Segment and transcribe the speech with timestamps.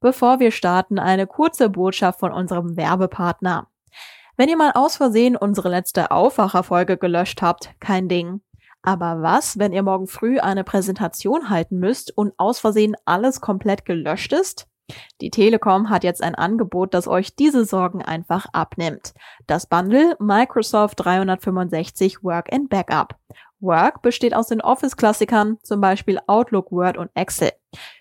[0.00, 3.66] Bevor wir starten, eine kurze Botschaft von unserem Werbepartner.
[4.36, 8.40] Wenn ihr mal aus Versehen unsere letzte Aufwacherfolge gelöscht habt, kein Ding.
[8.82, 13.84] Aber was, wenn ihr morgen früh eine Präsentation halten müsst und aus Versehen alles komplett
[13.84, 14.68] gelöscht ist?
[15.20, 19.12] Die Telekom hat jetzt ein Angebot, das euch diese Sorgen einfach abnimmt.
[19.46, 23.16] Das Bundle Microsoft 365 Work and Backup.
[23.60, 27.50] Work besteht aus den Office-Klassikern, zum Beispiel Outlook, Word und Excel.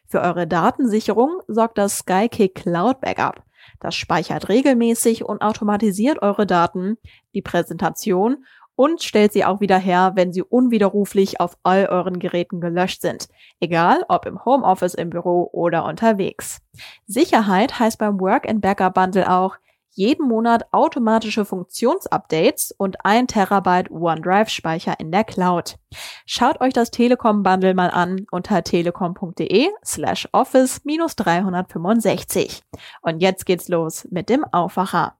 [0.07, 3.43] Für eure Datensicherung sorgt das Skykick Cloud Backup.
[3.79, 6.97] Das speichert regelmäßig und automatisiert eure Daten,
[7.33, 8.45] die Präsentation
[8.77, 13.27] und stellt sie auch wieder her, wenn sie unwiderruflich auf all euren Geräten gelöscht sind.
[13.59, 16.61] Egal ob im Homeoffice, im Büro oder unterwegs.
[17.07, 19.57] Sicherheit heißt beim Work and Backup Bundle auch,
[19.91, 25.77] jeden Monat automatische Funktionsupdates und ein Terabyte OneDrive-Speicher in der Cloud.
[26.25, 32.61] Schaut euch das Telekom-Bundle mal an unter telekom.de slash office 365.
[33.01, 35.15] Und jetzt geht's los mit dem Aufwacher.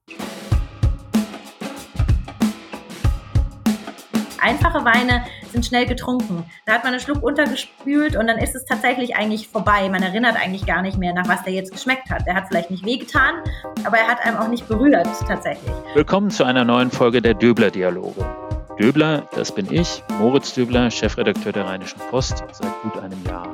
[4.40, 6.43] Einfache Weine sind schnell getrunken.
[6.65, 9.89] Da hat man einen Schluck untergespült und dann ist es tatsächlich eigentlich vorbei.
[9.89, 12.26] Man erinnert eigentlich gar nicht mehr, nach was der jetzt geschmeckt hat.
[12.26, 13.35] Der hat vielleicht nicht wehgetan,
[13.84, 15.71] aber er hat einem auch nicht berührt tatsächlich.
[15.93, 18.26] Willkommen zu einer neuen Folge der Döbler-Dialoge.
[18.79, 23.48] Döbler, das bin ich, Moritz Döbler, Chefredakteur der Rheinischen Post seit gut einem Jahr.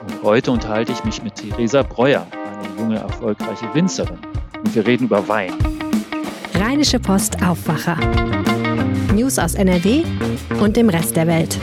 [0.00, 4.18] Und heute unterhalte ich mich mit Theresa Breuer, eine junge, erfolgreiche Winzerin.
[4.58, 5.54] Und wir reden über Wein.
[6.54, 7.96] Rheinische Post Aufwacher.
[9.12, 10.04] News aus NRW
[10.60, 11.58] und dem Rest der Welt.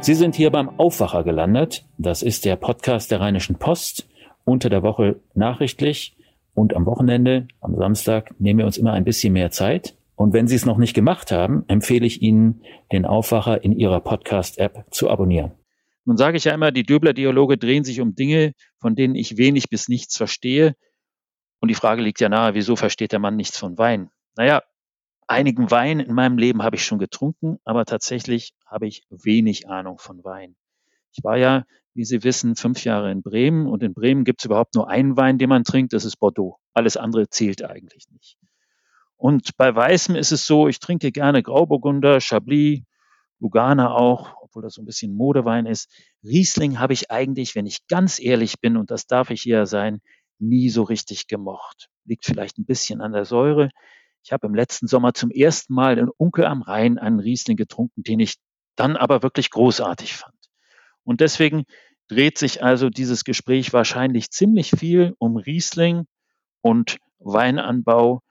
[0.00, 1.84] Sie sind hier beim Aufwacher gelandet.
[1.98, 4.08] Das ist der Podcast der Rheinischen Post.
[4.44, 6.16] Unter der Woche nachrichtlich
[6.54, 9.96] und am Wochenende, am Samstag, nehmen wir uns immer ein bisschen mehr Zeit.
[10.16, 14.00] Und wenn Sie es noch nicht gemacht haben, empfehle ich Ihnen, den Aufwacher in Ihrer
[14.00, 15.52] Podcast-App zu abonnieren.
[16.06, 19.68] Nun sage ich ja immer, die Döbler-Dialoge drehen sich um Dinge, von denen ich wenig
[19.68, 20.74] bis nichts verstehe.
[21.60, 24.10] Und die Frage liegt ja nahe, wieso versteht der Mann nichts von Wein?
[24.36, 24.62] Naja,
[25.26, 29.98] einigen Wein in meinem Leben habe ich schon getrunken, aber tatsächlich habe ich wenig Ahnung
[29.98, 30.56] von Wein.
[31.12, 31.64] Ich war ja,
[31.94, 35.16] wie Sie wissen, fünf Jahre in Bremen und in Bremen gibt es überhaupt nur einen
[35.16, 36.58] Wein, den man trinkt, das ist Bordeaux.
[36.72, 38.36] Alles andere zählt eigentlich nicht.
[39.16, 42.82] Und bei Weißem ist es so, ich trinke gerne Grauburgunder, Chablis,
[43.38, 45.88] Lugana auch, obwohl das so ein bisschen Modewein ist.
[46.24, 50.00] Riesling habe ich eigentlich, wenn ich ganz ehrlich bin, und das darf ich hier sein,
[50.38, 51.88] nie so richtig gemocht.
[52.04, 53.70] Liegt vielleicht ein bisschen an der Säure.
[54.24, 58.02] Ich habe im letzten Sommer zum ersten Mal in Unkel am Rhein einen Riesling getrunken,
[58.02, 58.36] den ich
[58.74, 60.34] dann aber wirklich großartig fand.
[61.02, 61.64] Und deswegen
[62.08, 66.06] dreht sich also dieses Gespräch wahrscheinlich ziemlich viel um Riesling
[66.62, 68.22] und Weinanbau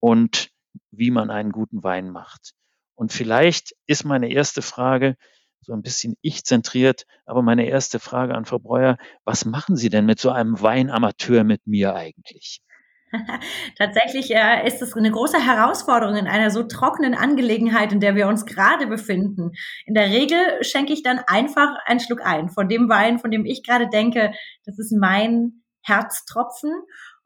[0.00, 0.48] und
[0.90, 2.54] wie man einen guten Wein macht.
[2.94, 5.16] Und vielleicht ist meine erste Frage
[5.60, 10.06] so ein bisschen ich-zentriert, aber meine erste Frage an Frau Breuer, was machen Sie denn
[10.06, 12.62] mit so einem Weinamateur mit mir eigentlich?
[13.78, 18.28] Tatsächlich äh, ist es eine große Herausforderung in einer so trockenen Angelegenheit, in der wir
[18.28, 19.52] uns gerade befinden.
[19.86, 23.44] In der Regel schenke ich dann einfach einen Schluck ein von dem Wein, von dem
[23.44, 24.32] ich gerade denke,
[24.64, 26.72] das ist mein Herztropfen.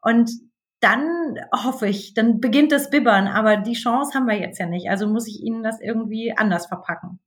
[0.01, 0.29] Und
[0.79, 3.27] dann hoffe ich, dann beginnt das Bibbern.
[3.27, 4.89] Aber die Chance haben wir jetzt ja nicht.
[4.89, 7.19] Also muss ich Ihnen das irgendwie anders verpacken.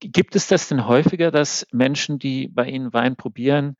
[0.00, 3.76] Gibt es das denn häufiger, dass Menschen, die bei Ihnen Wein probieren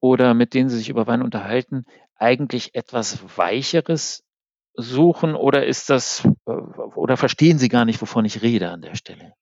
[0.00, 1.84] oder mit denen Sie sich über Wein unterhalten,
[2.16, 4.24] eigentlich etwas Weicheres
[4.74, 8.94] suchen oder ist das äh, oder verstehen Sie gar nicht, wovon ich rede an der
[8.94, 9.32] Stelle?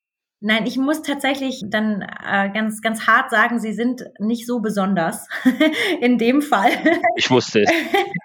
[0.47, 5.27] Nein, ich muss tatsächlich dann äh, ganz, ganz hart sagen, Sie sind nicht so besonders
[6.01, 6.71] in dem Fall.
[7.17, 7.71] Ich wusste es.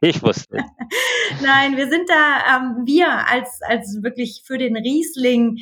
[0.01, 1.41] Ich wusste es.
[1.41, 5.59] Nein, wir sind da, ähm, wir als, als wirklich für den Riesling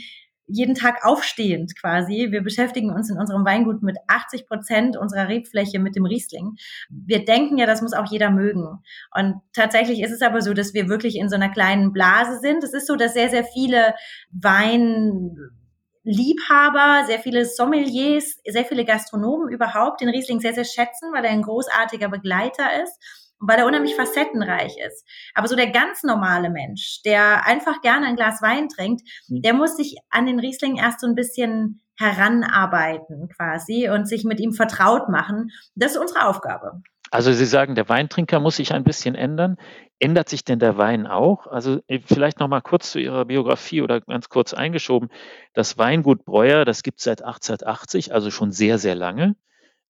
[0.47, 2.27] jeden Tag aufstehend quasi.
[2.31, 6.55] Wir beschäftigen uns in unserem Weingut mit 80 Prozent unserer Rebfläche mit dem Riesling.
[6.89, 8.79] Wir denken ja, das muss auch jeder mögen.
[9.13, 12.63] Und tatsächlich ist es aber so, dass wir wirklich in so einer kleinen Blase sind.
[12.63, 13.93] Es ist so, dass sehr, sehr viele
[14.31, 21.31] Weinliebhaber, sehr viele Sommeliers, sehr viele Gastronomen überhaupt den Riesling sehr, sehr schätzen, weil er
[21.31, 25.05] ein großartiger Begleiter ist weil er unheimlich facettenreich ist.
[25.33, 29.41] Aber so der ganz normale Mensch, der einfach gerne ein Glas Wein trinkt, mhm.
[29.41, 34.39] der muss sich an den Riesling erst so ein bisschen heranarbeiten quasi und sich mit
[34.39, 35.49] ihm vertraut machen.
[35.75, 36.81] Das ist unsere Aufgabe.
[37.09, 39.57] Also Sie sagen, der Weintrinker muss sich ein bisschen ändern.
[39.99, 41.47] Ändert sich denn der Wein auch?
[41.47, 45.09] Also äh, vielleicht noch mal kurz zu Ihrer Biografie oder ganz kurz eingeschoben.
[45.53, 49.35] Das Weingut Breuer, das gibt es seit 1880, also schon sehr, sehr lange.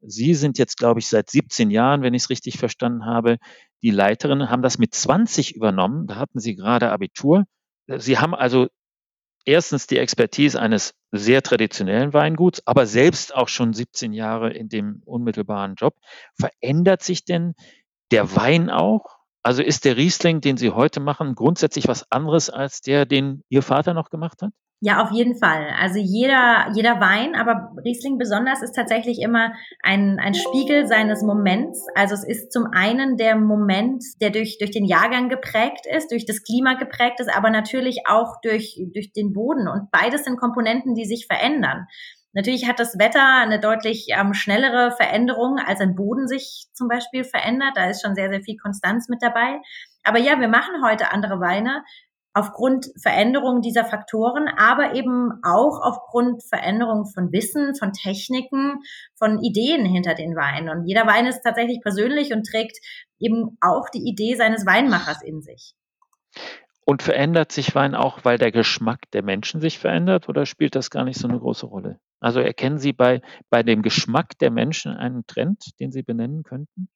[0.02, 3.38] Sie sind jetzt, glaube ich, seit 17 Jahren, wenn ich es richtig verstanden habe,
[3.82, 6.08] die Leiterin, haben das mit 20 übernommen.
[6.08, 7.46] Da hatten Sie gerade Abitur.
[7.88, 8.68] Sie haben also
[9.46, 15.02] erstens die Expertise eines sehr traditionellen Weinguts, aber selbst auch schon 17 Jahre in dem
[15.06, 15.96] unmittelbaren Job.
[16.40, 17.54] Verändert sich denn
[18.12, 19.18] der Wein auch?
[19.44, 23.62] Also ist der Riesling, den Sie heute machen, grundsätzlich was anderes als der, den Ihr
[23.62, 24.52] Vater noch gemacht hat?
[24.80, 25.74] Ja, auf jeden Fall.
[25.80, 31.84] Also jeder, jeder Wein, aber Riesling besonders ist tatsächlich immer ein, ein Spiegel seines Moments.
[31.96, 36.28] Also es ist zum einen der Moment, der durch, durch den Jahrgang geprägt ist, durch
[36.28, 39.68] das Klima geprägt ist, aber natürlich auch durch, durch den Boden.
[39.68, 41.88] Und beides sind Komponenten, die sich verändern.
[42.34, 47.24] Natürlich hat das Wetter eine deutlich ähm, schnellere Veränderung, als ein Boden sich zum Beispiel
[47.24, 47.72] verändert.
[47.74, 49.60] Da ist schon sehr, sehr viel Konstanz mit dabei.
[50.04, 51.84] Aber ja, wir machen heute andere Weine
[52.38, 58.82] aufgrund Veränderungen dieser Faktoren, aber eben auch aufgrund Veränderungen von Wissen, von Techniken,
[59.16, 60.70] von Ideen hinter den Weinen.
[60.70, 62.78] Und jeder Wein ist tatsächlich persönlich und trägt
[63.18, 65.74] eben auch die Idee seines Weinmachers in sich.
[66.86, 70.92] Und verändert sich Wein auch, weil der Geschmack der Menschen sich verändert oder spielt das
[70.92, 72.00] gar nicht so eine große Rolle?
[72.20, 76.88] Also erkennen Sie bei, bei dem Geschmack der Menschen einen Trend, den Sie benennen könnten?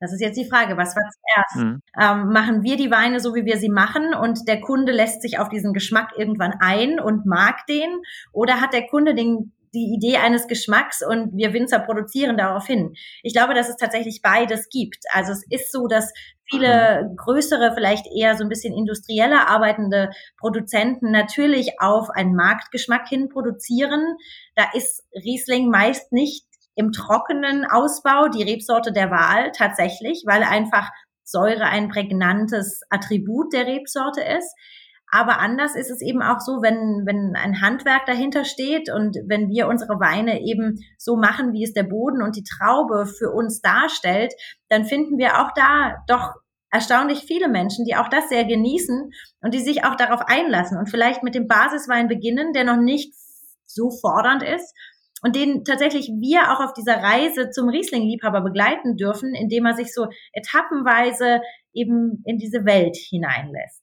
[0.00, 1.66] Das ist jetzt die Frage, was war zuerst?
[1.66, 1.82] Mhm.
[2.00, 5.38] Ähm, machen wir die Weine so, wie wir sie machen und der Kunde lässt sich
[5.38, 8.00] auf diesen Geschmack irgendwann ein und mag den?
[8.32, 12.94] Oder hat der Kunde den, die Idee eines Geschmacks und wir Winzer produzieren darauf hin?
[13.22, 15.04] Ich glaube, dass es tatsächlich beides gibt.
[15.12, 16.12] Also es ist so, dass
[16.50, 23.28] viele größere, vielleicht eher so ein bisschen industrieller arbeitende Produzenten natürlich auf einen Marktgeschmack hin
[23.28, 24.16] produzieren.
[24.54, 26.47] Da ist Riesling meist nicht
[26.78, 30.88] im trockenen Ausbau die Rebsorte der Wahl tatsächlich, weil einfach
[31.24, 34.54] Säure ein prägnantes Attribut der Rebsorte ist.
[35.10, 39.48] Aber anders ist es eben auch so, wenn, wenn ein Handwerk dahinter steht und wenn
[39.48, 43.60] wir unsere Weine eben so machen, wie es der Boden und die Traube für uns
[43.60, 44.32] darstellt,
[44.68, 46.34] dann finden wir auch da doch
[46.70, 49.10] erstaunlich viele Menschen, die auch das sehr genießen
[49.40, 53.14] und die sich auch darauf einlassen und vielleicht mit dem Basiswein beginnen, der noch nicht
[53.66, 54.72] so fordernd ist,
[55.22, 59.92] und den tatsächlich wir auch auf dieser Reise zum Riesling-Liebhaber begleiten dürfen, indem er sich
[59.92, 61.40] so etappenweise
[61.72, 63.82] eben in diese Welt hineinlässt.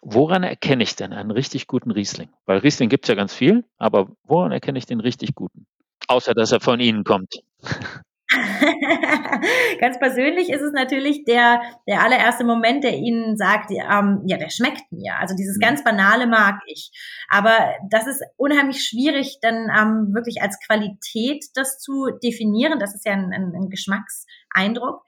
[0.00, 2.30] Woran erkenne ich denn einen richtig guten Riesling?
[2.46, 5.66] Weil Riesling gibt es ja ganz viel, aber woran erkenne ich den richtig guten?
[6.08, 7.42] Außer dass er von Ihnen kommt.
[9.80, 14.50] Ganz persönlich ist es natürlich der, der allererste Moment, der Ihnen sagt, ähm, ja, der
[14.50, 15.14] schmeckt mir.
[15.18, 15.60] Also dieses mhm.
[15.60, 16.90] ganz Banale mag ich.
[17.30, 17.56] Aber
[17.90, 22.78] das ist unheimlich schwierig, dann ähm, wirklich als Qualität das zu definieren.
[22.78, 25.04] Das ist ja ein, ein, ein Geschmackseindruck.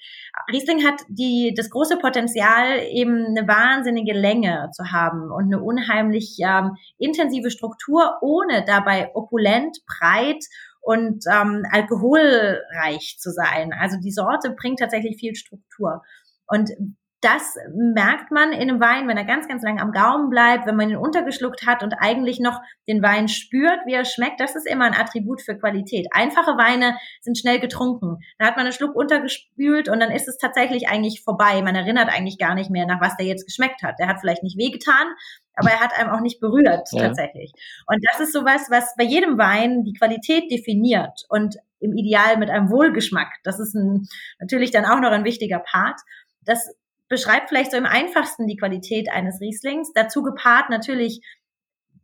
[0.50, 6.38] Riesling hat die, das große Potenzial, eben eine wahnsinnige Länge zu haben und eine unheimlich
[6.42, 10.42] ähm, intensive Struktur, ohne dabei opulent, breit
[10.80, 13.72] und ähm, alkoholreich zu sein.
[13.78, 16.02] Also die Sorte bringt tatsächlich viel Struktur.
[16.46, 16.70] Und
[17.20, 20.76] das merkt man in einem Wein, wenn er ganz, ganz lang am Gaumen bleibt, wenn
[20.76, 24.40] man ihn untergeschluckt hat und eigentlich noch den Wein spürt, wie er schmeckt.
[24.40, 26.06] Das ist immer ein Attribut für Qualität.
[26.12, 28.18] Einfache Weine sind schnell getrunken.
[28.38, 31.60] Da hat man einen Schluck untergespült und dann ist es tatsächlich eigentlich vorbei.
[31.60, 33.98] Man erinnert eigentlich gar nicht mehr, nach was der jetzt geschmeckt hat.
[33.98, 35.08] Der hat vielleicht nicht wehgetan,
[35.54, 37.02] aber er hat einem auch nicht berührt ja.
[37.02, 37.52] tatsächlich.
[37.86, 42.48] Und das ist sowas, was bei jedem Wein die Qualität definiert und im Ideal mit
[42.48, 43.28] einem Wohlgeschmack.
[43.44, 44.08] Das ist ein,
[44.38, 46.00] natürlich dann auch noch ein wichtiger Part.
[46.42, 46.74] Das
[47.10, 49.92] beschreibt vielleicht so im einfachsten die Qualität eines Rieslings.
[49.92, 51.20] Dazu gepaart natürlich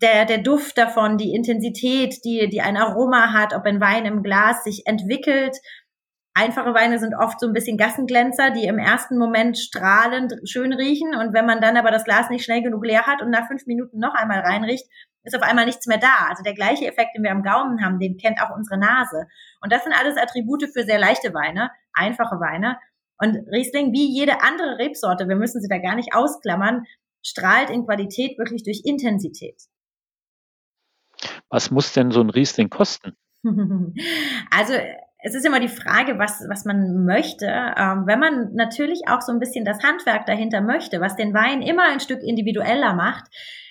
[0.02, 4.22] der, der Duft davon, die Intensität, die, die ein Aroma hat, ob ein Wein im
[4.22, 5.56] Glas sich entwickelt,
[6.38, 11.14] Einfache Weine sind oft so ein bisschen Gassenglänzer, die im ersten Moment strahlend schön riechen.
[11.16, 13.64] Und wenn man dann aber das Glas nicht schnell genug leer hat und nach fünf
[13.64, 14.84] Minuten noch einmal reinriecht,
[15.25, 16.26] ist auf einmal nichts mehr da.
[16.28, 19.26] Also der gleiche Effekt, den wir am Gaumen haben, den kennt auch unsere Nase.
[19.62, 22.76] Und das sind alles Attribute für sehr leichte Weine, einfache Weine.
[23.18, 26.85] Und Riesling, wie jede andere Rebsorte, wir müssen sie da gar nicht ausklammern,
[27.23, 29.62] strahlt in Qualität wirklich durch Intensität.
[31.49, 33.16] Was muss denn so ein Riesling kosten?
[34.50, 34.75] Also
[35.18, 37.46] es ist immer die Frage, was, was man möchte.
[37.46, 41.62] Ähm, wenn man natürlich auch so ein bisschen das Handwerk dahinter möchte, was den Wein
[41.62, 43.25] immer ein Stück individueller macht,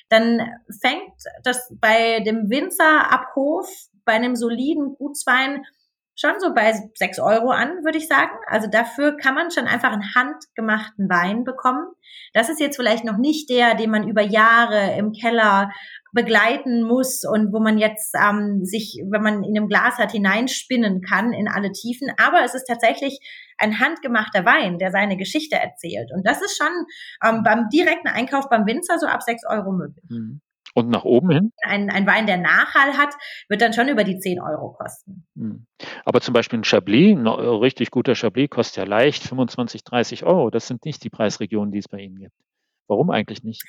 [0.09, 0.39] dann
[0.81, 3.67] fängt das bei dem Winzer ab Hof,
[4.05, 5.63] bei einem soliden Gutswein
[6.15, 8.31] schon so bei sechs Euro an, würde ich sagen.
[8.47, 11.87] Also dafür kann man schon einfach einen handgemachten Wein bekommen.
[12.33, 15.71] Das ist jetzt vielleicht noch nicht der, den man über Jahre im Keller
[16.13, 21.01] begleiten muss und wo man jetzt ähm, sich, wenn man in einem Glas hat, hineinspinnen
[21.01, 22.07] kann in alle Tiefen.
[22.17, 23.19] Aber es ist tatsächlich
[23.57, 26.11] ein handgemachter Wein, der seine Geschichte erzählt.
[26.15, 26.71] Und das ist schon
[27.23, 30.05] ähm, beim direkten Einkauf beim Winzer so ab sechs Euro möglich.
[30.09, 30.41] Mhm.
[30.77, 31.51] Und nach oben hin?
[31.63, 33.15] Ein, ein Wein, der Nachhall hat,
[33.47, 35.25] wird dann schon über die 10 Euro kosten.
[35.33, 35.65] Mhm.
[36.03, 40.49] Aber zum Beispiel ein Chablis, ein richtig guter Chablis, kostet ja leicht 25, 30 Euro.
[40.49, 42.35] Das sind nicht die Preisregionen, die es bei Ihnen gibt.
[42.87, 43.63] Warum eigentlich nicht?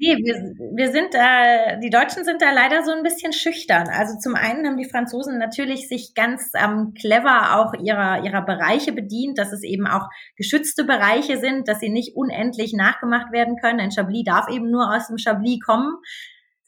[0.00, 0.34] Nee, wir,
[0.76, 3.88] wir sind, äh, die Deutschen sind da leider so ein bisschen schüchtern.
[3.88, 8.92] Also zum einen haben die Franzosen natürlich sich ganz ähm, clever auch ihrer, ihrer Bereiche
[8.92, 13.80] bedient, dass es eben auch geschützte Bereiche sind, dass sie nicht unendlich nachgemacht werden können.
[13.80, 15.96] Ein Chablis darf eben nur aus dem Chablis kommen.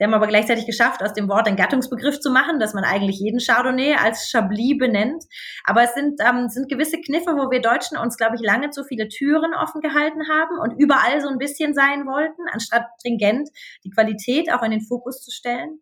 [0.00, 3.21] Sie haben aber gleichzeitig geschafft, aus dem Wort einen Gattungsbegriff zu machen, dass man eigentlich
[3.21, 5.23] jeden Chardonnay als Chablis benennt.
[5.64, 8.83] Aber es sind, ähm, sind gewisse Kniffe, wo wir Deutschen uns, glaube ich, lange zu
[8.85, 13.50] viele Türen offen gehalten haben und überall so ein bisschen sein wollten, anstatt stringent
[13.85, 15.80] die Qualität auch in den Fokus zu stellen.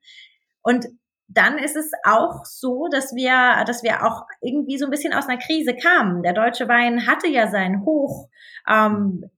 [0.62, 0.86] Und
[1.28, 5.28] dann ist es auch so, dass wir, dass wir auch irgendwie so ein bisschen aus
[5.28, 6.24] einer Krise kamen.
[6.24, 8.28] Der deutsche Wein hatte ja seinen Hoch.
[8.68, 9.30] Ähm,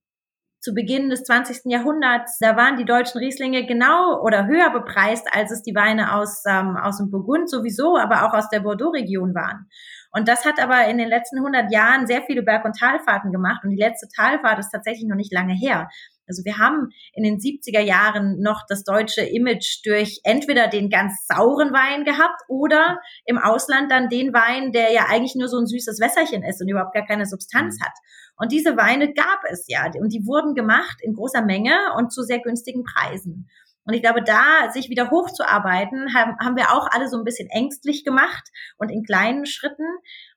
[0.61, 1.63] zu Beginn des 20.
[1.73, 6.43] Jahrhunderts, da waren die deutschen Rieslinge genau oder höher bepreist, als es die Weine aus,
[6.47, 9.69] ähm, aus dem Burgund sowieso, aber auch aus der Bordeaux-Region waren.
[10.13, 13.63] Und das hat aber in den letzten 100 Jahren sehr viele Berg- und Talfahrten gemacht.
[13.65, 15.89] Und die letzte Talfahrt ist tatsächlich noch nicht lange her.
[16.31, 21.27] Also wir haben in den 70er Jahren noch das deutsche Image durch entweder den ganz
[21.27, 25.67] sauren Wein gehabt oder im Ausland dann den Wein, der ja eigentlich nur so ein
[25.67, 27.85] süßes Wässerchen ist und überhaupt gar keine Substanz mhm.
[27.85, 27.93] hat.
[28.37, 32.23] Und diese Weine gab es ja und die wurden gemacht in großer Menge und zu
[32.23, 33.51] sehr günstigen Preisen.
[33.85, 37.49] Und ich glaube, da sich wieder hochzuarbeiten, haben, haben wir auch alle so ein bisschen
[37.49, 39.87] ängstlich gemacht und in kleinen Schritten.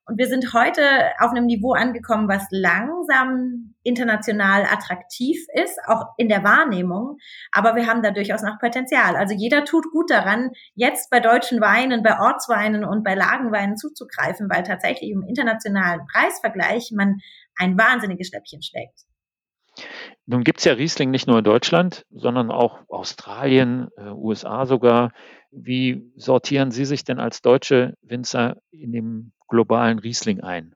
[0.05, 0.81] Und wir sind heute
[1.19, 7.17] auf einem Niveau angekommen, was langsam international attraktiv ist, auch in der Wahrnehmung.
[7.53, 9.15] Aber wir haben da durchaus noch Potenzial.
[9.15, 14.49] Also jeder tut gut daran, jetzt bei deutschen Weinen, bei Ortsweinen und bei Lagenweinen zuzugreifen,
[14.49, 17.19] weil tatsächlich im internationalen Preisvergleich man
[17.55, 19.05] ein wahnsinniges Schnäppchen schlägt.
[20.25, 25.11] Nun gibt es ja Riesling nicht nur in Deutschland, sondern auch Australien, äh, USA sogar.
[25.51, 30.73] Wie sortieren Sie sich denn als deutsche Winzer in dem globalen Riesling ein?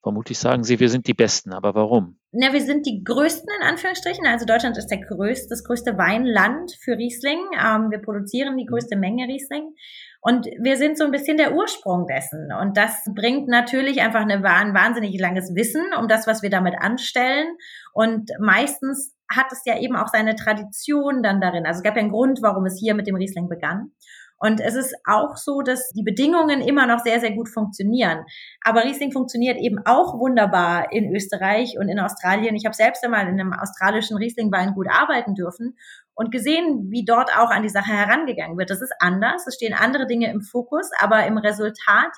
[0.00, 2.20] Vermutlich sagen Sie, wir sind die Besten, aber warum?
[2.30, 4.24] Na, wir sind die größten in Anführungsstrichen.
[4.24, 7.40] Also Deutschland ist der größte, das größte Weinland für Riesling.
[7.60, 9.74] Ähm, wir produzieren die größte Menge Riesling.
[10.20, 12.52] Und wir sind so ein bisschen der Ursprung dessen.
[12.52, 16.74] Und das bringt natürlich einfach eine, ein wahnsinnig langes Wissen um das, was wir damit
[16.78, 17.56] anstellen.
[17.92, 21.66] Und meistens hat es ja eben auch seine Tradition dann darin.
[21.66, 23.90] Also es gab ja einen Grund, warum es hier mit dem Riesling begann.
[24.38, 28.24] Und es ist auch so, dass die Bedingungen immer noch sehr, sehr gut funktionieren.
[28.62, 32.54] Aber Riesling funktioniert eben auch wunderbar in Österreich und in Australien.
[32.54, 35.76] Ich habe selbst einmal in einem australischen Rieslingwein gut arbeiten dürfen
[36.14, 38.70] und gesehen, wie dort auch an die Sache herangegangen wird.
[38.70, 42.12] Das ist anders, es stehen andere Dinge im Fokus, aber im Resultat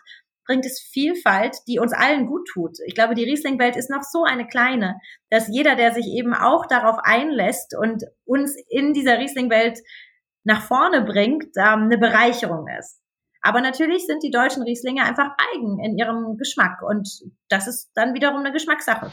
[0.49, 2.79] bringt es Vielfalt, die uns allen gut tut.
[2.87, 4.99] Ich glaube, die Riesling-Welt ist noch so eine kleine,
[5.31, 9.79] dass jeder, der sich eben auch darauf einlässt und uns in dieser Riesling-Welt
[10.45, 13.01] nach vorne bringt, ähm, eine Bereicherung ist.
[13.41, 17.09] Aber natürlich sind die deutschen Rieslinge einfach eigen in ihrem Geschmack und
[17.49, 19.13] das ist dann wiederum eine Geschmackssache.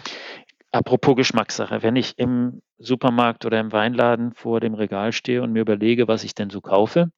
[0.71, 5.61] Apropos Geschmackssache, wenn ich im Supermarkt oder im Weinladen vor dem Regal stehe und mir
[5.61, 7.11] überlege, was ich denn so kaufe,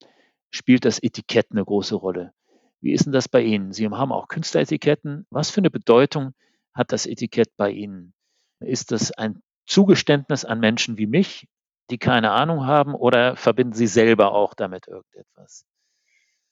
[0.51, 2.33] spielt das Etikett eine große Rolle.
[2.81, 3.71] Wie ist denn das bei Ihnen?
[3.71, 5.25] Sie haben auch Künstleretiketten.
[5.31, 6.33] Was für eine Bedeutung
[6.73, 8.13] hat das Etikett bei Ihnen?
[8.59, 11.47] Ist das ein Zugeständnis an Menschen wie mich,
[11.89, 15.65] die keine Ahnung haben oder verbinden Sie selber auch damit irgendetwas?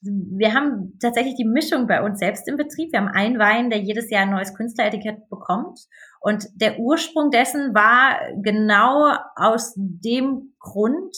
[0.01, 2.91] Wir haben tatsächlich die Mischung bei uns selbst im Betrieb.
[2.91, 5.79] Wir haben einen Wein, der jedes Jahr ein neues Künstleretikett bekommt.
[6.19, 11.15] Und der Ursprung dessen war genau aus dem Grund,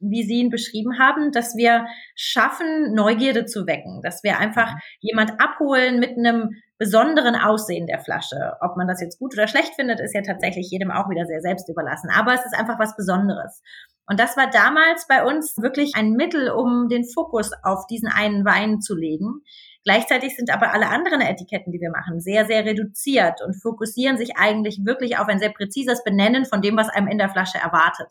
[0.00, 4.80] wie Sie ihn beschrieben haben, dass wir schaffen, Neugierde zu wecken, dass wir einfach mhm.
[5.00, 8.56] jemand abholen mit einem besonderen Aussehen der Flasche.
[8.60, 11.40] Ob man das jetzt gut oder schlecht findet, ist ja tatsächlich jedem auch wieder sehr
[11.40, 12.10] selbst überlassen.
[12.12, 13.62] Aber es ist einfach was Besonderes.
[14.06, 18.44] Und das war damals bei uns wirklich ein Mittel, um den Fokus auf diesen einen
[18.44, 19.42] Wein zu legen.
[19.84, 24.36] Gleichzeitig sind aber alle anderen Etiketten, die wir machen, sehr, sehr reduziert und fokussieren sich
[24.36, 28.08] eigentlich wirklich auf ein sehr präzises Benennen von dem, was einem in der Flasche erwartet.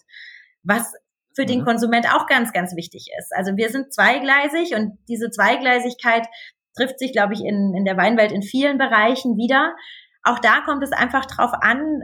[0.63, 0.93] Was
[1.35, 1.65] für den mhm.
[1.65, 3.33] Konsument auch ganz, ganz wichtig ist.
[3.35, 6.27] Also wir sind zweigleisig und diese Zweigleisigkeit
[6.75, 9.75] trifft sich, glaube ich, in, in der Weinwelt in vielen Bereichen wieder.
[10.23, 12.01] Auch da kommt es einfach drauf an,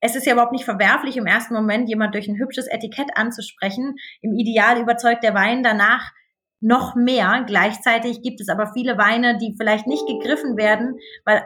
[0.00, 3.96] es ist ja überhaupt nicht verwerflich, im ersten Moment jemand durch ein hübsches Etikett anzusprechen.
[4.20, 6.12] Im Ideal überzeugt der Wein danach
[6.60, 7.44] noch mehr.
[7.46, 11.44] Gleichzeitig gibt es aber viele Weine, die vielleicht nicht gegriffen werden, weil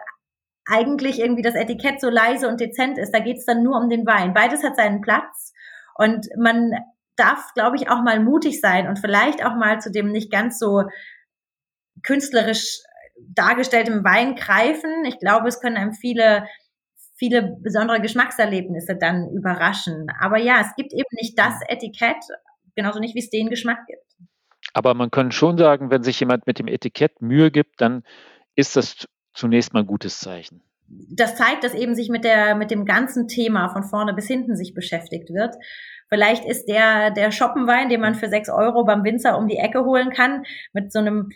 [0.66, 3.12] eigentlich irgendwie das Etikett so leise und dezent ist.
[3.12, 4.34] Da geht es dann nur um den Wein.
[4.34, 5.52] Beides hat seinen Platz
[5.96, 6.72] und man
[7.16, 10.58] darf, glaube ich, auch mal mutig sein und vielleicht auch mal zu dem nicht ganz
[10.58, 10.84] so
[12.02, 12.80] künstlerisch
[13.18, 15.04] dargestelltem Wein greifen.
[15.06, 16.47] Ich glaube, es können einem viele
[17.23, 20.09] viele besondere Geschmackserlebnisse dann überraschen.
[20.21, 22.16] Aber ja, es gibt eben nicht das Etikett,
[22.75, 24.02] genauso nicht, wie es den Geschmack gibt.
[24.75, 28.02] Aber man kann schon sagen, wenn sich jemand mit dem Etikett Mühe gibt, dann
[28.56, 30.64] ist das zunächst mal ein gutes Zeichen.
[30.88, 34.56] Das zeigt, dass eben sich mit der, mit dem ganzen Thema von vorne bis hinten
[34.56, 35.54] sich beschäftigt wird.
[36.09, 39.85] Vielleicht ist der, der Shoppenwein, den man für sechs Euro beim Winzer um die Ecke
[39.85, 40.42] holen kann,
[40.73, 41.30] mit so einem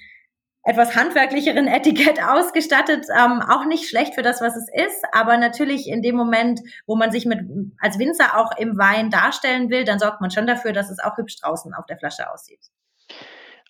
[0.67, 5.89] etwas handwerklicheren Etikett ausgestattet, ähm, auch nicht schlecht für das, was es ist, aber natürlich
[5.89, 7.41] in dem Moment, wo man sich mit
[7.79, 11.17] als Winzer auch im Wein darstellen will, dann sorgt man schon dafür, dass es auch
[11.17, 12.59] hübsch draußen auf der Flasche aussieht.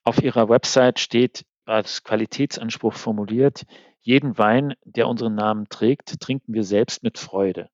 [0.04, 3.64] Auf Ihrer Website steht als Qualitätsanspruch formuliert,
[4.00, 7.68] jeden Wein, der unseren Namen trägt, trinken wir selbst mit Freude.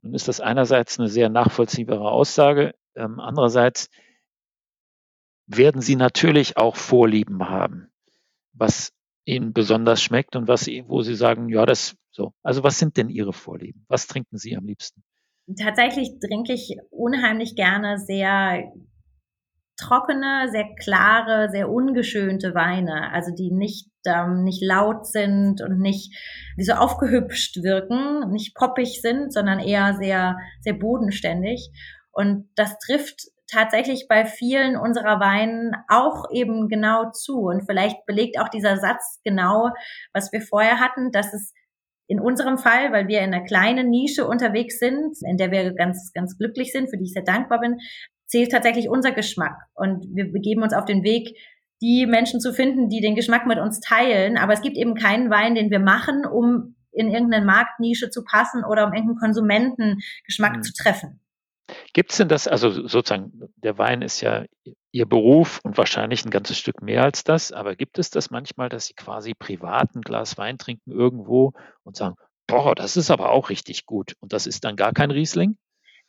[0.00, 3.90] Nun ist das einerseits eine sehr nachvollziehbare Aussage, ähm, andererseits
[5.46, 7.91] werden Sie natürlich auch Vorlieben haben
[8.62, 8.92] was
[9.24, 12.32] Ihnen besonders schmeckt und was, wo Sie sagen, ja, das so.
[12.42, 13.84] Also was sind denn Ihre Vorlieben?
[13.88, 15.02] Was trinken Sie am liebsten?
[15.60, 18.72] Tatsächlich trinke ich unheimlich gerne sehr
[19.76, 26.14] trockene, sehr klare, sehr ungeschönte Weine, also die nicht ähm, nicht laut sind und nicht
[26.56, 31.70] wie so aufgehübscht wirken, nicht poppig sind, sondern eher sehr sehr bodenständig.
[32.12, 37.40] Und das trifft tatsächlich bei vielen unserer Weinen auch eben genau zu.
[37.42, 39.70] Und vielleicht belegt auch dieser Satz genau,
[40.12, 41.52] was wir vorher hatten, dass es
[42.08, 46.12] in unserem Fall, weil wir in einer kleinen Nische unterwegs sind, in der wir ganz,
[46.12, 47.78] ganz glücklich sind, für die ich sehr dankbar bin,
[48.26, 49.56] zählt tatsächlich unser Geschmack.
[49.74, 51.36] Und wir begeben uns auf den Weg,
[51.80, 54.38] die Menschen zu finden, die den Geschmack mit uns teilen.
[54.38, 58.64] Aber es gibt eben keinen Wein, den wir machen, um in irgendeine Marktnische zu passen
[58.64, 60.62] oder um irgendeinen Konsumentengeschmack mhm.
[60.62, 61.21] zu treffen.
[61.92, 64.44] Gibt es denn das, also sozusagen, der Wein ist ja
[64.92, 68.68] Ihr Beruf und wahrscheinlich ein ganzes Stück mehr als das, aber gibt es das manchmal,
[68.68, 71.52] dass Sie quasi privat ein Glas Wein trinken irgendwo
[71.82, 72.16] und sagen,
[72.46, 75.56] boah, das ist aber auch richtig gut und das ist dann gar kein Riesling?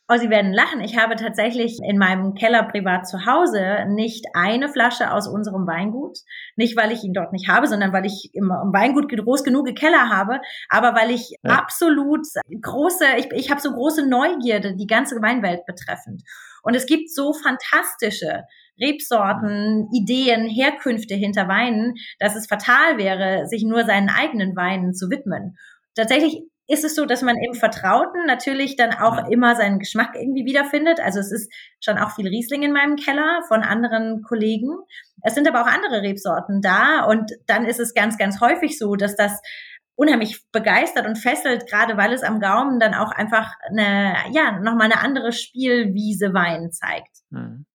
[0.06, 0.82] Oh, Sie werden lachen.
[0.82, 6.18] Ich habe tatsächlich in meinem Keller privat zu Hause nicht eine Flasche aus unserem Weingut.
[6.56, 10.10] Nicht, weil ich ihn dort nicht habe, sondern weil ich im, Weingut groß genug Keller
[10.10, 11.52] habe, aber weil ich ja.
[11.52, 12.26] absolut
[12.60, 16.22] große, ich, ich habe so große Neugierde, die ganze Weinwelt betreffend.
[16.62, 18.44] Und es gibt so fantastische
[18.78, 25.08] Rebsorten, Ideen, Herkünfte hinter Weinen, dass es fatal wäre, sich nur seinen eigenen Weinen zu
[25.08, 25.56] widmen.
[25.94, 29.26] Tatsächlich ist es so, dass man im Vertrauten natürlich dann auch ja.
[29.28, 30.98] immer seinen Geschmack irgendwie wiederfindet.
[30.98, 34.78] Also es ist schon auch viel Riesling in meinem Keller von anderen Kollegen.
[35.22, 38.96] Es sind aber auch andere Rebsorten da und dann ist es ganz, ganz häufig so,
[38.96, 39.40] dass das
[39.96, 44.90] unheimlich begeistert und fesselt, gerade weil es am Gaumen dann auch einfach eine, ja, nochmal
[44.90, 47.18] eine andere Spielwiese Wein zeigt.
[47.30, 47.66] Mhm.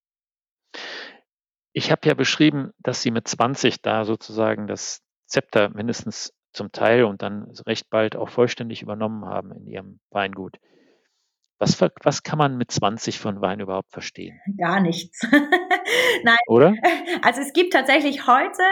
[1.72, 7.04] Ich habe ja beschrieben, dass Sie mit 20 da sozusagen das Zepter mindestens zum Teil
[7.04, 10.58] und dann recht bald auch vollständig übernommen haben in ihrem Weingut.
[11.60, 14.40] Was, was kann man mit 20 von Wein überhaupt verstehen?
[14.58, 15.28] Gar nichts.
[16.24, 16.38] Nein.
[16.48, 16.74] Oder?
[17.22, 18.64] Also es gibt tatsächlich heute,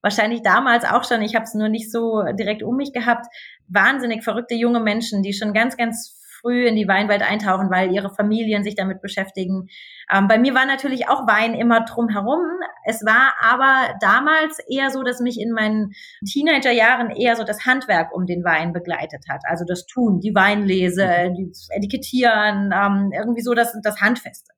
[0.00, 3.26] wahrscheinlich damals auch schon, ich habe es nur nicht so direkt um mich gehabt,
[3.66, 6.15] wahnsinnig verrückte junge Menschen, die schon ganz, ganz
[6.46, 9.68] früh in die Weinwelt eintauchen, weil ihre Familien sich damit beschäftigen.
[10.12, 12.44] Ähm, bei mir war natürlich auch Wein immer drumherum.
[12.84, 15.92] Es war aber damals eher so, dass mich in meinen
[16.30, 19.42] Teenagerjahren eher so das Handwerk um den Wein begleitet hat.
[19.44, 21.34] Also das Tun, die Weinlese, mhm.
[21.34, 24.52] die Etikettieren, ähm, irgendwie so das, das Handfeste.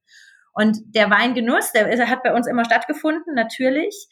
[0.53, 4.09] Und der Weingenuss, der hat bei uns immer stattgefunden, natürlich.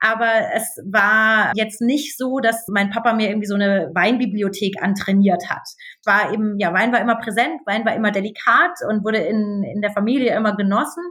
[0.00, 5.50] Aber es war jetzt nicht so, dass mein Papa mir irgendwie so eine Weinbibliothek antrainiert
[5.50, 5.66] hat.
[6.04, 9.80] War eben, ja, Wein war immer präsent, Wein war immer delikat und wurde in, in
[9.80, 11.02] der Familie immer genossen.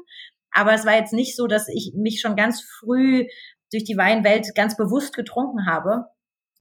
[0.51, 3.25] Aber es war jetzt nicht so, dass ich mich schon ganz früh
[3.71, 6.05] durch die Weinwelt ganz bewusst getrunken habe.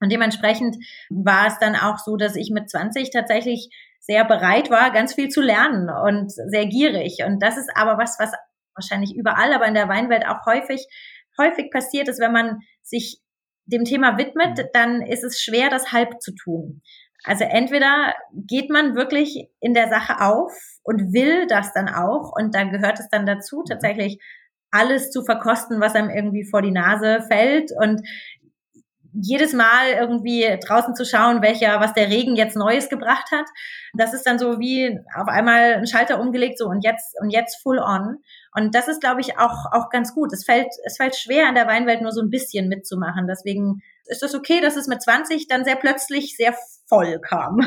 [0.00, 0.76] Und dementsprechend
[1.08, 5.28] war es dann auch so, dass ich mit 20 tatsächlich sehr bereit war, ganz viel
[5.28, 7.18] zu lernen und sehr gierig.
[7.26, 8.32] Und das ist aber was, was
[8.74, 10.86] wahrscheinlich überall, aber in der Weinwelt auch häufig
[11.38, 13.20] häufig passiert ist, wenn man sich
[13.66, 14.68] dem Thema widmet, mhm.
[14.72, 16.82] dann ist es schwer, das halb zu tun.
[17.24, 20.52] Also entweder geht man wirklich in der Sache auf
[20.84, 23.64] und will das dann auch und da gehört es dann dazu, mhm.
[23.68, 24.18] tatsächlich
[24.70, 28.02] alles zu verkosten, was einem irgendwie vor die Nase fällt und
[29.20, 33.46] jedes Mal irgendwie draußen zu schauen, welcher, was der Regen jetzt Neues gebracht hat.
[33.94, 37.62] Das ist dann so wie auf einmal ein Schalter umgelegt, so und jetzt, und jetzt
[37.62, 38.18] full on.
[38.54, 40.32] Und das ist, glaube ich, auch, auch ganz gut.
[40.32, 43.26] Es fällt, es fällt schwer, in der Weinwelt nur so ein bisschen mitzumachen.
[43.26, 46.54] Deswegen ist es okay, dass es mit 20 dann sehr plötzlich sehr
[46.86, 47.60] voll kam.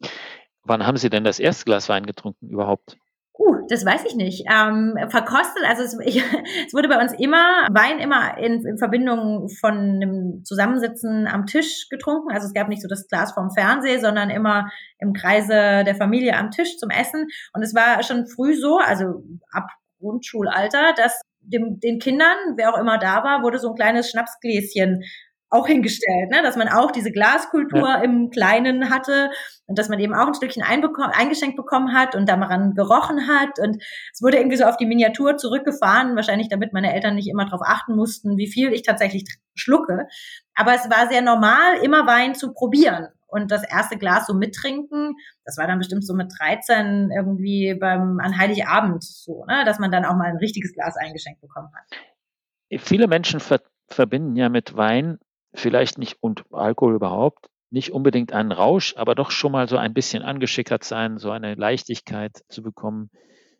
[0.64, 2.96] Wann haben Sie denn das erste Glas Wein getrunken überhaupt?
[3.40, 4.44] Uh, das weiß ich nicht.
[4.52, 6.22] Ähm, verkostet, also es, ich,
[6.66, 11.88] es, wurde bei uns immer Wein immer in, in, Verbindung von einem Zusammensitzen am Tisch
[11.88, 12.30] getrunken.
[12.30, 16.36] Also es gab nicht so das Glas vom Fernseher, sondern immer im Kreise der Familie
[16.36, 17.28] am Tisch zum Essen.
[17.54, 22.78] Und es war schon früh so, also ab Grundschulalter, dass dem, den Kindern, wer auch
[22.78, 25.02] immer da war, wurde so ein kleines Schnapsgläschen
[25.50, 26.42] auch hingestellt, ne?
[26.42, 28.02] dass man auch diese Glaskultur ja.
[28.02, 29.30] im Kleinen hatte
[29.66, 33.82] und dass man eben auch ein Stückchen eingeschenkt bekommen hat und daran gerochen hat und
[34.12, 37.62] es wurde irgendwie so auf die Miniatur zurückgefahren, wahrscheinlich damit meine Eltern nicht immer darauf
[37.64, 40.06] achten mussten, wie viel ich tatsächlich schlucke.
[40.54, 45.16] Aber es war sehr normal, immer Wein zu probieren und das erste Glas so mittrinken.
[45.44, 49.64] Das war dann bestimmt so mit 13 irgendwie beim an Heiligabend so, ne?
[49.64, 52.80] dass man dann auch mal ein richtiges Glas eingeschenkt bekommen hat.
[52.80, 55.18] Viele Menschen ver verbinden ja mit Wein
[55.54, 59.94] vielleicht nicht und Alkohol überhaupt nicht unbedingt einen Rausch, aber doch schon mal so ein
[59.94, 63.10] bisschen angeschickert sein, so eine Leichtigkeit zu bekommen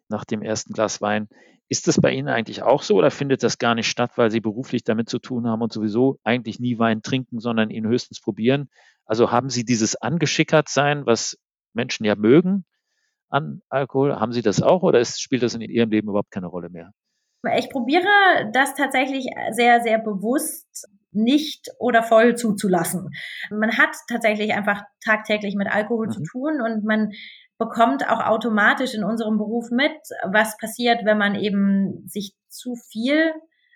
[0.08, 1.28] nach dem ersten Glas Wein.
[1.68, 4.40] Ist das bei Ihnen eigentlich auch so oder findet das gar nicht statt, weil Sie
[4.40, 8.68] beruflich damit zu tun haben und sowieso eigentlich nie Wein trinken, sondern ihn höchstens probieren?
[9.04, 11.38] Also haben Sie dieses angeschickert sein, was
[11.72, 12.64] Menschen ja mögen
[13.28, 14.18] an Alkohol?
[14.18, 16.92] Haben Sie das auch oder ist, spielt das in Ihrem Leben überhaupt keine Rolle mehr?
[17.56, 23.10] Ich probiere das tatsächlich sehr, sehr bewusst nicht oder voll zuzulassen.
[23.50, 26.12] Man hat tatsächlich einfach tagtäglich mit Alkohol mhm.
[26.12, 27.10] zu tun und man
[27.58, 29.92] bekommt auch automatisch in unserem Beruf mit,
[30.24, 33.32] was passiert, wenn man eben sich zu viel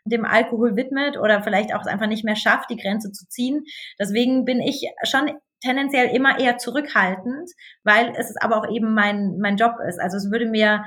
[0.06, 3.64] dem Alkohol widmet oder vielleicht auch einfach nicht mehr schafft, die Grenze zu ziehen.
[3.98, 7.50] Deswegen bin ich schon tendenziell immer eher zurückhaltend,
[7.84, 9.98] weil es aber auch eben mein, mein Job ist.
[9.98, 10.84] Also es würde mir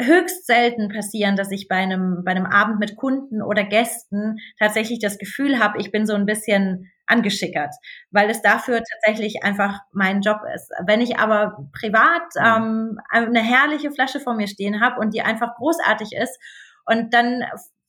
[0.00, 4.98] höchst selten passieren, dass ich bei einem, bei einem Abend mit Kunden oder Gästen tatsächlich
[4.98, 7.74] das Gefühl habe, ich bin so ein bisschen angeschickert,
[8.10, 10.70] weil es dafür tatsächlich einfach mein Job ist.
[10.86, 15.54] Wenn ich aber privat ähm, eine herrliche Flasche vor mir stehen habe und die einfach
[15.56, 16.38] großartig ist
[16.86, 17.44] und dann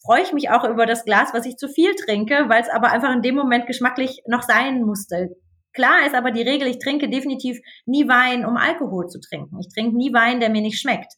[0.05, 2.91] freue ich mich auch über das Glas, was ich zu viel trinke, weil es aber
[2.91, 5.35] einfach in dem Moment geschmacklich noch sein musste.
[5.73, 9.59] Klar ist aber die Regel, ich trinke definitiv nie Wein, um Alkohol zu trinken.
[9.59, 11.13] Ich trinke nie Wein, der mir nicht schmeckt.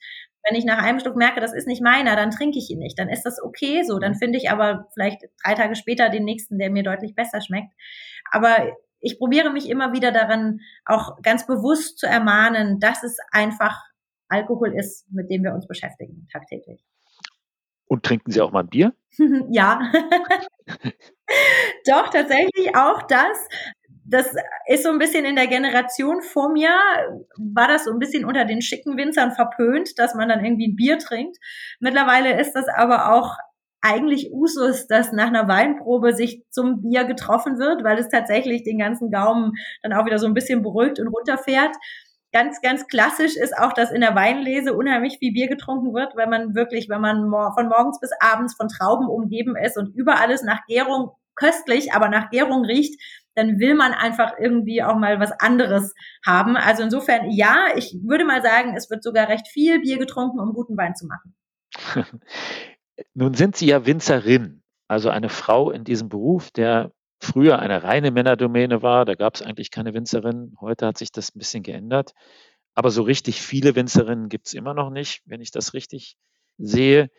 [0.48, 2.98] Wenn ich nach einem Stück merke, das ist nicht meiner, dann trinke ich ihn nicht.
[2.98, 4.00] Dann ist das okay so.
[4.00, 7.74] Dann finde ich aber vielleicht drei Tage später den nächsten, der mir deutlich besser schmeckt.
[8.32, 8.56] Aber
[9.00, 13.78] ich probiere mich immer wieder daran, auch ganz bewusst zu ermahnen, dass es einfach
[14.30, 16.84] Alkohol ist, mit dem wir uns beschäftigen tagtäglich.
[17.86, 18.94] Und trinken Sie auch mal ein Bier?
[19.50, 19.80] ja.
[21.86, 23.48] Doch, tatsächlich auch das
[24.10, 24.34] das
[24.67, 26.70] ist so ein bisschen in der Generation vor mir,
[27.38, 30.76] war das so ein bisschen unter den schicken Winzern verpönt, dass man dann irgendwie ein
[30.76, 31.38] Bier trinkt.
[31.80, 33.38] Mittlerweile ist das aber auch
[33.82, 38.80] eigentlich Usus, dass nach einer Weinprobe sich zum Bier getroffen wird, weil es tatsächlich den
[38.80, 41.76] ganzen Gaumen dann auch wieder so ein bisschen beruhigt und runterfährt.
[42.34, 46.28] Ganz, ganz klassisch ist auch, dass in der Weinlese unheimlich viel Bier getrunken wird, weil
[46.28, 50.43] man wirklich, wenn man von morgens bis abends von Trauben umgeben ist und überall ist
[50.43, 53.00] nach Gärung köstlich, aber nach Gärung riecht,
[53.38, 55.93] dann will man einfach irgendwie auch mal was anderes
[56.26, 56.58] haben.
[56.58, 60.54] Also insofern, ja, ich würde mal sagen, es wird sogar recht viel Bier getrunken, um
[60.54, 61.36] guten Wein zu machen.
[63.13, 68.10] Nun sind Sie ja Winzerin, also eine Frau in diesem Beruf, der früher eine reine
[68.10, 69.06] Männerdomäne war.
[69.06, 70.56] Da gab es eigentlich keine Winzerin.
[70.60, 72.13] Heute hat sich das ein bisschen geändert.
[72.73, 76.17] Aber so richtig viele Winzerinnen gibt es immer noch nicht, wenn ich das richtig
[76.58, 77.12] sehe.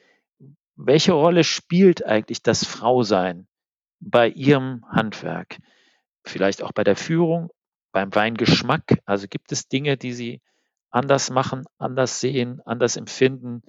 [0.75, 3.47] Welche Rolle spielt eigentlich das Frausein
[4.01, 5.59] bei Ihrem Handwerk?
[6.25, 7.51] Vielleicht auch bei der Führung,
[7.93, 8.99] beim Weingeschmack?
[9.05, 10.41] Also gibt es Dinge, die Sie
[10.91, 13.63] anders machen, anders sehen, anders empfinden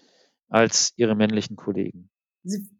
[0.49, 2.09] als Ihre männlichen Kollegen?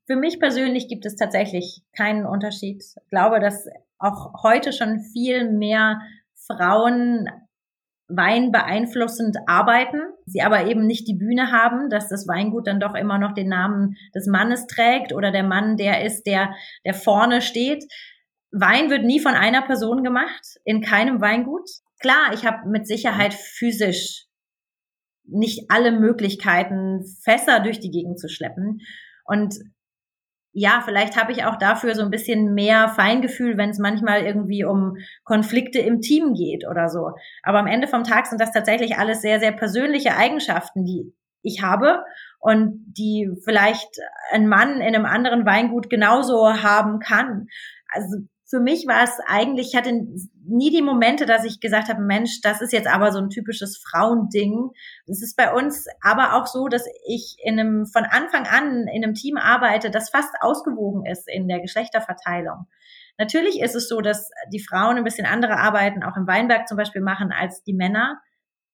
[0.05, 2.81] Für mich persönlich gibt es tatsächlich keinen Unterschied.
[2.81, 5.99] Ich glaube, dass auch heute schon viel mehr
[6.47, 7.27] Frauen
[8.09, 12.95] Wein beeinflussend arbeiten, sie aber eben nicht die Bühne haben, dass das Weingut dann doch
[12.95, 17.41] immer noch den Namen des Mannes trägt oder der Mann der ist, der, der vorne
[17.41, 17.85] steht.
[18.51, 21.69] Wein wird nie von einer Person gemacht, in keinem Weingut.
[21.99, 24.25] Klar, ich habe mit Sicherheit physisch
[25.31, 28.79] nicht alle Möglichkeiten, Fässer durch die Gegend zu schleppen.
[29.25, 29.55] Und
[30.51, 34.63] ja, vielleicht habe ich auch dafür so ein bisschen mehr Feingefühl, wenn es manchmal irgendwie
[34.63, 37.11] um Konflikte im Team geht oder so.
[37.43, 41.61] Aber am Ende vom Tag sind das tatsächlich alles sehr, sehr persönliche Eigenschaften, die ich
[41.61, 42.03] habe
[42.39, 43.89] und die vielleicht
[44.31, 47.47] ein Mann in einem anderen Weingut genauso haben kann.
[47.89, 48.17] Also
[48.49, 49.93] für mich war es eigentlich, ich hatte
[50.43, 53.77] nie die Momente, dass ich gesagt habe, Mensch, das ist jetzt aber so ein typisches
[53.77, 54.71] Frauending.
[55.05, 59.03] Es ist bei uns aber auch so, dass ich in einem, von Anfang an in
[59.03, 62.65] einem Team arbeite, das fast ausgewogen ist in der Geschlechterverteilung.
[63.19, 66.77] Natürlich ist es so, dass die Frauen ein bisschen andere Arbeiten auch im Weinberg zum
[66.77, 68.19] Beispiel machen als die Männer.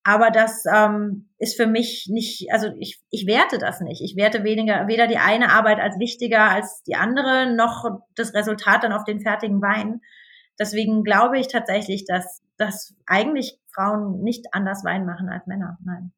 [0.06, 4.00] Aber das ähm, ist für mich nicht, also ich, ich werte das nicht.
[4.00, 8.84] Ich werte weniger, weder die eine Arbeit als wichtiger als die andere, noch das Resultat
[8.84, 10.00] dann auf den fertigen Wein.
[10.60, 15.76] Deswegen glaube ich tatsächlich, dass, dass eigentlich Frauen nicht anders Wein machen als Männer.
[15.84, 16.12] Nein.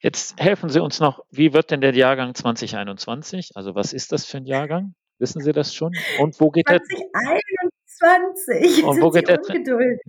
[0.00, 3.52] Jetzt helfen Sie uns noch, wie wird denn der Jahrgang 2021?
[3.54, 4.94] Also was ist das für ein Jahrgang?
[5.18, 5.92] Wissen Sie das schon?
[6.20, 8.84] Und wo geht 2021 2020.
[8.84, 9.40] Und wo geht der?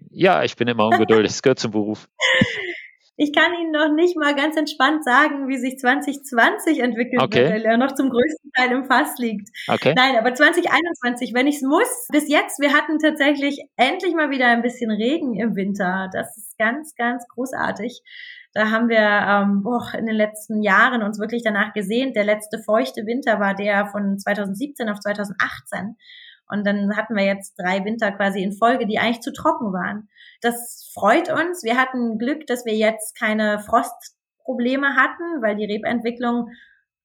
[0.10, 1.32] Ja, ich bin immer ungeduldig.
[1.32, 2.10] Das gehört zum Beruf.
[3.18, 7.44] Ich kann Ihnen noch nicht mal ganz entspannt sagen, wie sich 2020 entwickelt okay.
[7.44, 9.50] wird, weil er noch zum größten Teil im Fass liegt.
[9.70, 9.94] Okay.
[9.96, 14.48] Nein, aber 2021, wenn ich es muss, bis jetzt, wir hatten tatsächlich endlich mal wieder
[14.48, 16.10] ein bisschen Regen im Winter.
[16.12, 18.02] Das ist ganz, ganz großartig.
[18.54, 22.16] Da haben wir ähm, boah, in den letzten Jahren uns wirklich danach gesehnt.
[22.16, 25.98] Der letzte feuchte Winter war der von 2017 auf 2018.
[26.50, 30.10] Und dann hatten wir jetzt drei Winter quasi in Folge, die eigentlich zu trocken waren.
[30.42, 31.64] Das freut uns.
[31.64, 36.50] Wir hatten Glück, dass wir jetzt keine Frostprobleme hatten, weil die Rebentwicklung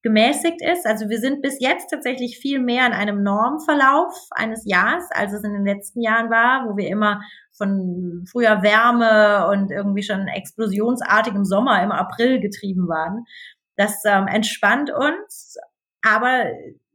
[0.02, 0.86] gemäßigt ist.
[0.86, 5.44] Also wir sind bis jetzt tatsächlich viel mehr in einem Normverlauf eines Jahres, als es
[5.44, 7.20] in den letzten Jahren war, wo wir immer
[7.52, 13.26] von früher Wärme und irgendwie schon explosionsartigem Sommer im April getrieben waren.
[13.76, 15.56] Das ähm, entspannt uns,
[16.02, 16.46] aber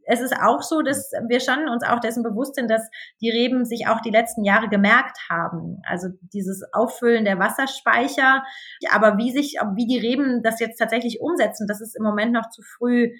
[0.05, 2.87] es ist auch so, dass wir schon uns auch dessen bewusst sind, dass
[3.21, 5.81] die Reben sich auch die letzten Jahre gemerkt haben.
[5.87, 8.43] Also dieses Auffüllen der Wasserspeicher.
[8.91, 12.49] Aber wie sich, wie die Reben das jetzt tatsächlich umsetzen, das ist im Moment noch
[12.49, 13.11] zu früh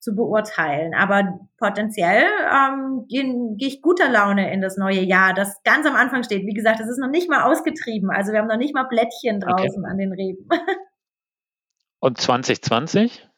[0.00, 0.94] zu beurteilen.
[0.94, 3.24] Aber potenziell ähm, gehe
[3.56, 6.46] geh ich guter Laune in das neue Jahr, das ganz am Anfang steht.
[6.46, 8.10] Wie gesagt, es ist noch nicht mal ausgetrieben.
[8.10, 9.90] Also wir haben noch nicht mal Blättchen draußen okay.
[9.90, 10.48] an den Reben.
[12.00, 13.28] Und 2020?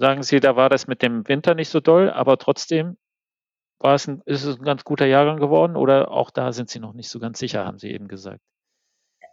[0.00, 2.96] Sagen Sie, da war das mit dem Winter nicht so doll, aber trotzdem
[3.78, 6.80] war es ein, ist es ein ganz guter Jahrgang geworden oder auch da sind Sie
[6.80, 8.40] noch nicht so ganz sicher, haben Sie eben gesagt.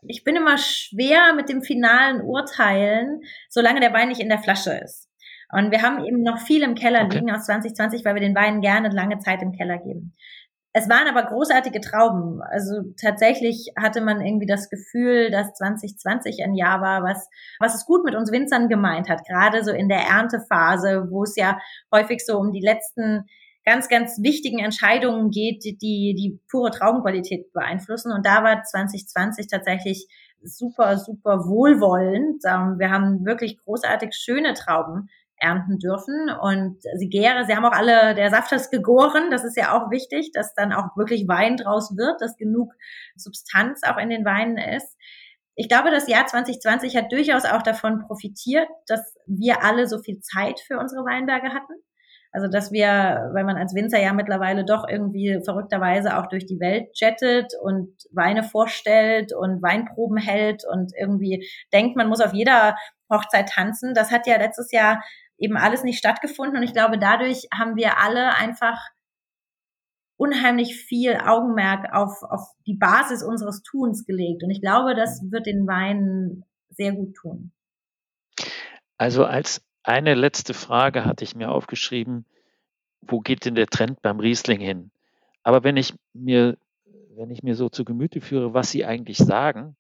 [0.02, 4.74] Ich bin immer schwer mit dem finalen Urteilen, solange der Wein nicht in der Flasche
[4.84, 5.10] ist.
[5.54, 7.20] Und wir haben eben noch viel im Keller okay.
[7.20, 10.16] liegen aus 2020, weil wir den Wein gerne lange Zeit im Keller geben.
[10.78, 12.40] Es waren aber großartige Trauben.
[12.44, 17.28] Also tatsächlich hatte man irgendwie das Gefühl, dass 2020 ein Jahr war, was,
[17.60, 19.26] was es gut mit uns Winzern gemeint hat.
[19.28, 21.58] Gerade so in der Erntephase, wo es ja
[21.92, 23.26] häufig so um die letzten
[23.66, 28.12] ganz, ganz wichtigen Entscheidungen geht, die die pure Traubenqualität beeinflussen.
[28.12, 30.08] Und da war 2020 tatsächlich
[30.44, 32.44] super, super wohlwollend.
[32.46, 35.10] Ähm, wir haben wirklich großartig schöne Trauben
[35.40, 36.30] ernten dürfen.
[36.42, 39.92] Und sie gäre, sie haben auch alle, der Saft ist gegoren, das ist ja auch
[39.92, 42.74] wichtig, dass dann auch wirklich Wein draus wird, dass genug
[43.16, 44.98] Substanz auch in den Weinen ist.
[45.56, 50.20] Ich glaube, das Jahr 2020 hat durchaus auch davon profitiert, dass wir alle so viel
[50.20, 51.74] Zeit für unsere Weinberge hatten.
[52.32, 56.60] Also, dass wir, weil man als Winzer ja mittlerweile doch irgendwie verrückterweise auch durch die
[56.60, 62.76] Welt jettet und Weine vorstellt und Weinproben hält und irgendwie denkt, man muss auf jeder
[63.12, 63.94] Hochzeit tanzen.
[63.96, 65.02] Das hat ja letztes Jahr
[65.38, 66.58] eben alles nicht stattgefunden.
[66.58, 68.80] Und ich glaube, dadurch haben wir alle einfach
[70.18, 74.44] unheimlich viel Augenmerk auf, auf die Basis unseres Tuns gelegt.
[74.44, 77.52] Und ich glaube, das wird den Wein sehr gut tun.
[78.98, 82.26] Also als eine letzte Frage hatte ich mir aufgeschrieben,
[83.02, 84.92] wo geht denn der Trend beim Riesling hin?
[85.44, 86.58] Aber wenn ich mir,
[87.16, 89.78] wenn ich mir so zu Gemüte führe, was Sie eigentlich sagen,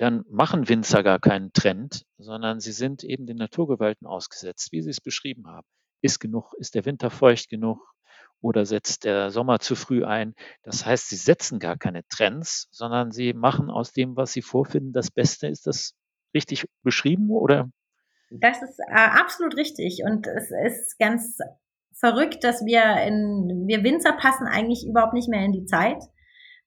[0.00, 4.88] dann machen Winzer gar keinen Trend, sondern sie sind eben den Naturgewalten ausgesetzt, wie Sie
[4.88, 5.66] es beschrieben haben.
[6.00, 7.78] Ist genug, ist der Winter feucht genug
[8.40, 10.34] oder setzt der Sommer zu früh ein?
[10.62, 14.94] Das heißt, sie setzen gar keine Trends, sondern sie machen aus dem, was sie vorfinden,
[14.94, 15.48] das Beste.
[15.48, 15.92] Ist das
[16.32, 17.68] richtig beschrieben oder?
[18.30, 21.36] Das ist äh, absolut richtig und es ist ganz
[21.92, 26.02] verrückt, dass wir in, wir Winzer passen eigentlich überhaupt nicht mehr in die Zeit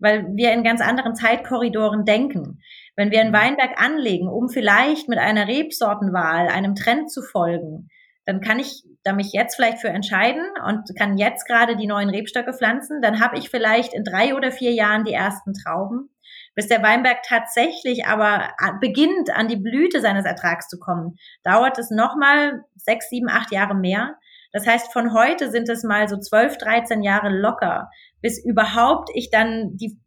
[0.04, 2.60] weil wir in ganz anderen Zeitkorridoren denken.
[2.96, 3.36] Wenn wir einen mhm.
[3.36, 7.90] Weinberg anlegen, um vielleicht mit einer Rebsortenwahl einem Trend zu folgen,
[8.26, 12.10] dann kann ich da mich jetzt vielleicht für entscheiden und kann jetzt gerade die neuen
[12.10, 16.10] Rebstöcke pflanzen, dann habe ich vielleicht in drei oder vier Jahren die ersten Trauben.
[16.56, 21.90] Bis der Weinberg tatsächlich aber beginnt, an die Blüte seines Ertrags zu kommen, dauert es
[21.90, 24.16] nochmal sechs, sieben, acht Jahre mehr.
[24.52, 27.90] Das heißt, von heute sind es mal so zwölf, dreizehn Jahre locker,
[28.22, 29.98] bis überhaupt ich dann die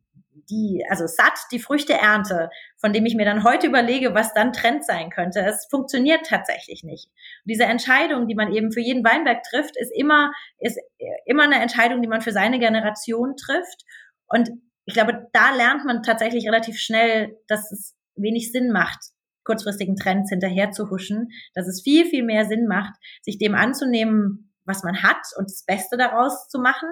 [0.50, 4.52] die, also satt die Früchte ernte, von dem ich mir dann heute überlege, was dann
[4.52, 5.40] Trend sein könnte.
[5.40, 7.06] Es funktioniert tatsächlich nicht.
[7.06, 10.78] Und diese Entscheidung, die man eben für jeden Weinberg trifft, ist immer, ist
[11.24, 13.84] immer eine Entscheidung, die man für seine Generation trifft.
[14.26, 14.50] Und
[14.84, 18.98] ich glaube, da lernt man tatsächlich relativ schnell, dass es wenig Sinn macht,
[19.44, 24.52] kurzfristigen Trends hinterher zu huschen, dass es viel, viel mehr Sinn macht, sich dem anzunehmen,
[24.64, 26.88] was man hat und das Beste daraus zu machen.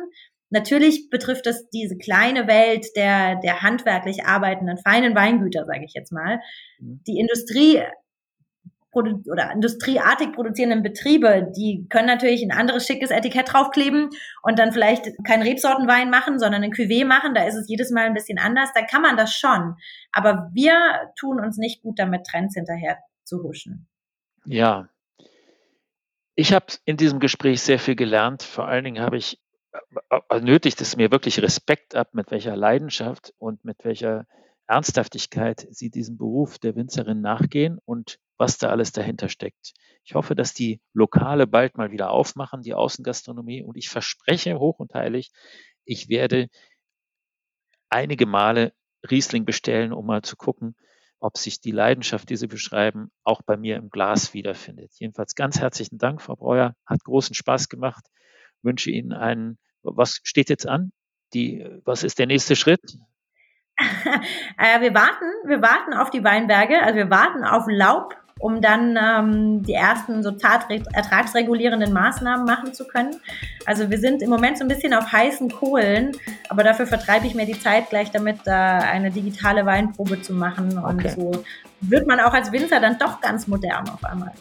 [0.54, 6.12] Natürlich betrifft es diese kleine Welt der, der handwerklich arbeitenden feinen Weingüter, sage ich jetzt
[6.12, 6.38] mal.
[6.78, 7.00] Mhm.
[7.08, 7.82] Die Industrie
[8.92, 14.10] oder industrieartig produzierenden Betriebe, die können natürlich ein anderes schickes Etikett draufkleben
[14.44, 17.34] und dann vielleicht keinen Rebsortenwein machen, sondern ein Cuvée machen.
[17.34, 18.70] Da ist es jedes Mal ein bisschen anders.
[18.76, 19.74] Da kann man das schon.
[20.12, 23.88] Aber wir tun uns nicht gut damit, Trends hinterher zu huschen.
[24.44, 24.88] Ja.
[26.36, 28.44] Ich habe in diesem Gespräch sehr viel gelernt.
[28.44, 29.43] Vor allen Dingen habe ich äh,
[30.40, 34.26] nötigt es mir wirklich Respekt ab, mit welcher Leidenschaft und mit welcher
[34.66, 39.74] Ernsthaftigkeit Sie diesem Beruf der Winzerin nachgehen und was da alles dahinter steckt.
[40.04, 43.62] Ich hoffe, dass die Lokale bald mal wieder aufmachen, die Außengastronomie.
[43.62, 45.30] Und ich verspreche hoch und heilig,
[45.84, 46.48] ich werde
[47.88, 48.72] einige Male
[49.08, 50.74] Riesling bestellen, um mal zu gucken,
[51.20, 54.92] ob sich die Leidenschaft, die Sie beschreiben, auch bei mir im Glas wiederfindet.
[54.98, 56.74] Jedenfalls ganz herzlichen Dank, Frau Breuer.
[56.86, 58.04] Hat großen Spaß gemacht.
[58.64, 60.92] Wünsche Ihnen einen, was steht jetzt an?
[61.32, 62.80] Die, was ist der nächste Schritt?
[63.78, 68.96] äh, wir warten, wir warten auf die Weinberge, also wir warten auf Laub, um dann
[69.00, 73.16] ähm, die ersten so ertragsregulierenden Maßnahmen machen zu können.
[73.64, 76.12] Also wir sind im Moment so ein bisschen auf heißen Kohlen,
[76.48, 80.78] aber dafür vertreibe ich mir die Zeit gleich damit, da eine digitale Weinprobe zu machen.
[80.78, 81.14] Und okay.
[81.16, 81.44] so
[81.80, 84.32] wird man auch als Winzer dann doch ganz modern auf einmal.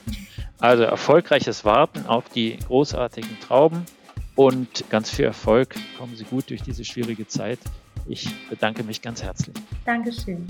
[0.59, 3.85] Also erfolgreiches Warten auf die großartigen Trauben
[4.35, 5.75] und ganz viel Erfolg.
[5.97, 7.59] Kommen Sie gut durch diese schwierige Zeit.
[8.07, 9.55] Ich bedanke mich ganz herzlich.
[9.85, 10.47] Dankeschön.